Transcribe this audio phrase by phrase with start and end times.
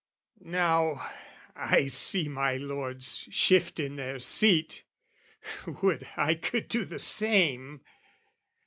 [0.55, 1.11] Now,
[1.55, 4.83] I see my lords Shift in their seat,
[5.83, 7.81] would I could do the same!